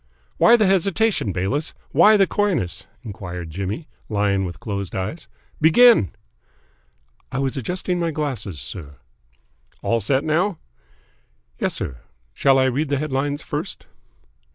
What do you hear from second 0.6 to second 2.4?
hesitation, Bayliss? Why the